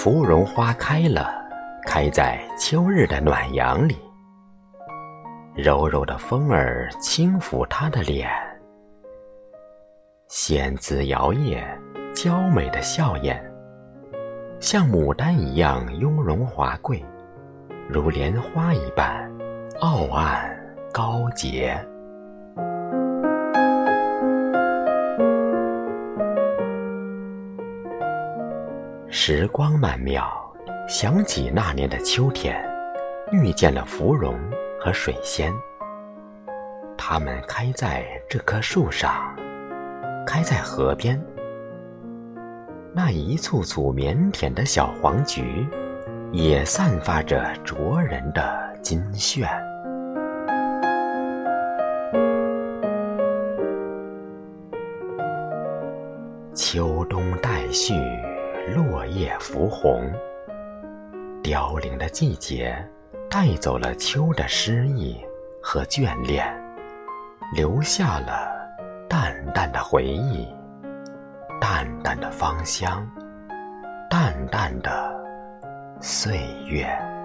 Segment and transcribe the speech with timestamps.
[0.00, 1.28] 芙蓉花开了，
[1.84, 3.98] 开在秋日的暖阳里。
[5.56, 8.30] 柔柔的风儿轻抚她的脸，
[10.28, 11.64] 仙姿摇曳，
[12.14, 13.36] 娇美的笑颜，
[14.60, 17.04] 像牡丹一样雍容华贵，
[17.88, 19.28] 如莲花一般
[19.80, 20.48] 傲岸
[20.92, 21.76] 高洁。
[29.20, 30.32] 时光曼妙，
[30.86, 32.56] 想起那年的秋天，
[33.32, 34.38] 遇见了芙蓉
[34.80, 35.52] 和水仙。
[36.96, 39.36] 它们开在这棵树上，
[40.24, 41.20] 开在河边。
[42.94, 45.66] 那一簇簇腼腆的小黄菊，
[46.30, 49.48] 也散发着灼人的金炫。
[56.54, 57.94] 秋冬待续。
[58.74, 60.12] 落叶浮红，
[61.42, 62.76] 凋零的季节
[63.30, 65.18] 带走了秋的诗意
[65.62, 66.46] 和眷恋，
[67.54, 68.50] 留下了
[69.08, 70.46] 淡淡的回忆，
[71.60, 73.08] 淡淡的芳香，
[74.10, 75.14] 淡淡的
[76.00, 77.17] 岁月。